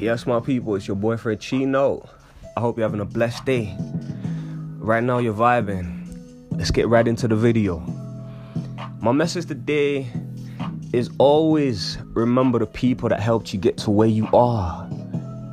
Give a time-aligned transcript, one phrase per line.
[0.00, 2.08] Yes, my people, it's your boyfriend Chino.
[2.56, 3.76] I hope you're having a blessed day.
[4.78, 6.48] Right now, you're vibing.
[6.52, 7.80] Let's get right into the video.
[9.02, 10.10] My message today
[10.94, 14.88] is always remember the people that helped you get to where you are.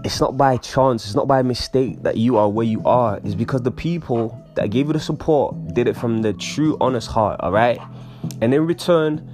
[0.05, 3.19] It's not by chance, it's not by mistake that you are where you are.
[3.25, 7.09] It's because the people that gave you the support did it from the true, honest
[7.09, 7.81] heart, all right?
[8.39, 9.29] And in return,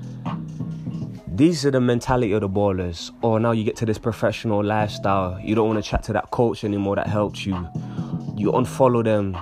[1.36, 3.10] these are the mentality of the ballers.
[3.24, 5.40] Or oh, now you get to this professional lifestyle.
[5.40, 7.56] You don't want to chat to that coach anymore that helped you.
[8.38, 9.36] You unfollow them.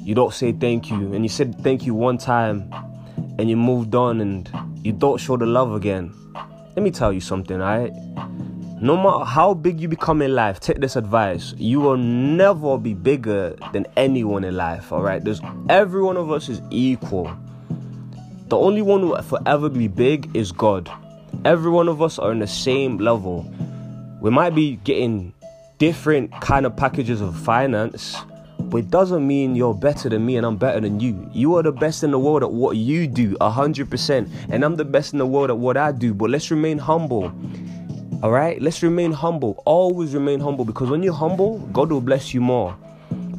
[0.00, 1.14] You don't say thank you.
[1.14, 2.70] And you said thank you one time
[3.38, 4.50] and you moved on and
[4.84, 6.12] you don't show the love again.
[6.76, 7.92] Let me tell you something, alright?
[8.82, 11.54] No matter how big you become in life, take this advice.
[11.56, 15.24] You will never be bigger than anyone in life, alright?
[15.24, 15.40] There's
[15.70, 17.34] every one of us is equal.
[18.48, 20.90] The only one who will forever be big is God.
[21.44, 23.46] Every one of us are on the same level.
[24.22, 25.34] We might be getting
[25.76, 28.16] different kind of packages of finance,
[28.58, 31.28] but it doesn't mean you're better than me and I'm better than you.
[31.34, 34.84] You are the best in the world at what you do, 100%, and I'm the
[34.86, 36.14] best in the world at what I do.
[36.14, 37.30] But let's remain humble.
[38.22, 38.60] All right?
[38.62, 39.62] Let's remain humble.
[39.66, 42.74] Always remain humble because when you're humble, God will bless you more.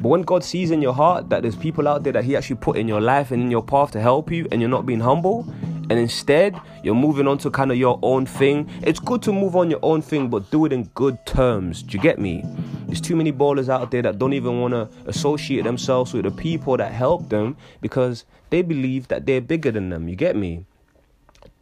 [0.00, 2.56] But when God sees in your heart that there's people out there that He actually
[2.56, 5.00] put in your life and in your path to help you, and you're not being
[5.00, 5.46] humble,
[5.90, 9.56] and instead you're moving on to kind of your own thing, it's good to move
[9.56, 11.82] on your own thing, but do it in good terms.
[11.82, 12.42] Do you get me?
[12.86, 16.30] There's too many ballers out there that don't even want to associate themselves with the
[16.30, 20.08] people that help them because they believe that they're bigger than them.
[20.08, 20.64] You get me?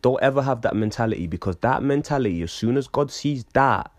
[0.01, 3.91] Don't ever have that mentality because that mentality, as soon as God sees that,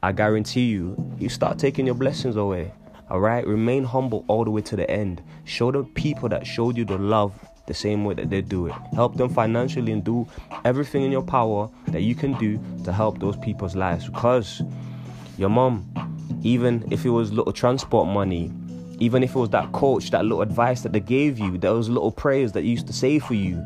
[0.00, 2.72] I guarantee you, you start taking your blessings away.
[3.10, 5.20] All right, remain humble all the way to the end.
[5.44, 7.32] Show the people that showed you the love
[7.66, 8.74] the same way that they do it.
[8.94, 10.28] Help them financially and do
[10.64, 14.08] everything in your power that you can do to help those people's lives.
[14.08, 14.62] Because
[15.38, 15.86] your mom,
[16.42, 18.52] even if it was little transport money,
[19.00, 22.12] even if it was that coach, that little advice that they gave you, those little
[22.12, 23.64] prayers that used to say for you,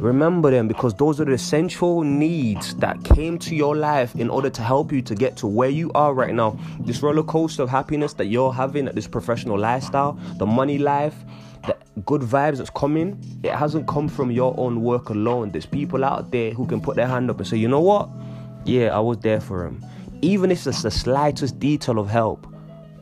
[0.00, 4.48] Remember them because those are the essential needs that came to your life in order
[4.48, 6.58] to help you to get to where you are right now.
[6.80, 11.14] This roller coaster of happiness that you're having at this professional lifestyle, the money life,
[11.66, 15.50] the good vibes that's coming, it hasn't come from your own work alone.
[15.50, 18.08] There's people out there who can put their hand up and say, you know what?
[18.64, 19.84] Yeah, I was there for him.
[20.22, 22.46] Even if it's the slightest detail of help,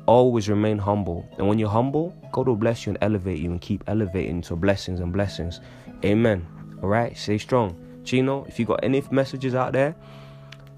[0.06, 1.28] always remain humble.
[1.38, 4.56] And when you're humble, God will bless you and elevate you and keep elevating to
[4.56, 5.60] blessings and blessings.
[6.04, 6.44] Amen.
[6.83, 7.77] All right, stay strong.
[8.05, 9.94] Chino, if you got any messages out there,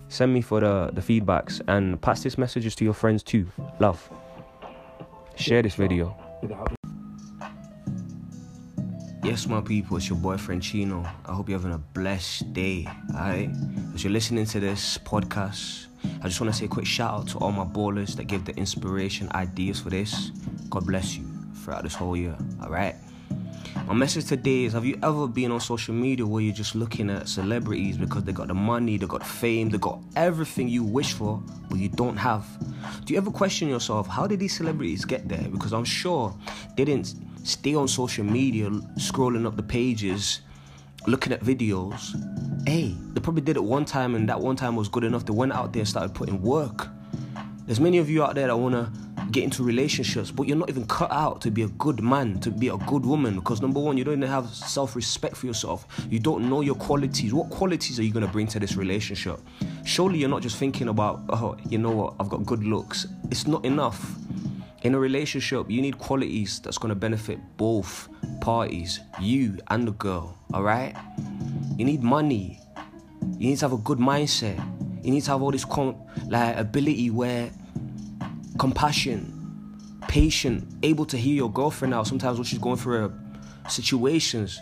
[0.09, 3.47] send me for the, the feedbacks and pass this messages to your friends too.
[3.79, 4.11] Love.
[5.37, 6.17] Share this video.
[9.23, 11.07] Yes, my people, it's your boyfriend Chino.
[11.27, 12.89] I hope you're having a blessed day.
[13.15, 13.51] Alright?
[13.95, 15.87] As you're listening to this podcast,
[16.23, 18.47] I just want to say a quick shout out to all my ballers that give
[18.47, 20.31] the inspiration ideas for this.
[20.71, 21.25] God bless you
[21.55, 22.37] throughout this whole year.
[22.63, 22.97] Alright?
[23.91, 27.11] My message today is have you ever been on social media where you're just looking
[27.11, 31.13] at celebrities because they got the money, they got fame, they got everything you wish
[31.13, 32.47] for, but you don't have?
[33.05, 35.45] Do you ever question yourself, how did these celebrities get there?
[35.51, 36.33] Because I'm sure
[36.77, 40.43] they didn't stay on social media scrolling up the pages,
[41.09, 42.15] looking at videos.
[42.69, 45.27] Hey, they probably did it one time and that one time was good enough.
[45.27, 46.87] They went out there and started putting work.
[47.67, 48.93] There's many of you out there that wanna
[49.31, 52.51] get into relationships, but you're not even cut out to be a good man, to
[52.51, 53.37] be a good woman.
[53.37, 55.87] Because number one, you don't even have self respect for yourself.
[56.11, 57.33] You don't know your qualities.
[57.33, 59.41] What qualities are you going to bring to this relationship?
[59.85, 63.07] Surely you're not just thinking about, oh, you know what, I've got good looks.
[63.31, 64.15] It's not enough.
[64.83, 68.09] In a relationship, you need qualities that's going to benefit both
[68.41, 70.97] parties, you and the girl, all right?
[71.77, 72.59] You need money.
[73.39, 74.57] You need to have a good mindset.
[75.03, 75.97] You need to have all this com-
[76.29, 77.51] like ability where
[78.59, 79.37] compassion,
[80.09, 83.13] patient, able to hear your girlfriend out sometimes when she's going through
[83.69, 84.61] situations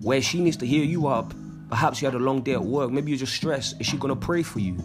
[0.00, 1.32] where she needs to hear you up.
[1.68, 3.80] Perhaps you had a long day at work, maybe you're just stressed.
[3.80, 4.76] Is she gonna pray for you?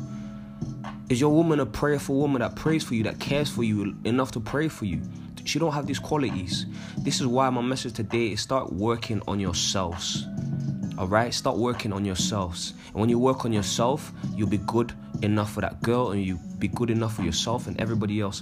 [1.09, 4.32] Is your woman a prayerful woman that prays for you, that cares for you enough
[4.32, 5.02] to pray for you?
[5.46, 6.66] She don't have these qualities.
[6.97, 10.26] This is why my message today is start working on yourselves.
[10.97, 12.73] All right, start working on yourselves.
[12.88, 16.40] And when you work on yourself, you'll be good enough for that girl and you'll
[16.59, 18.41] be good enough for yourself and everybody else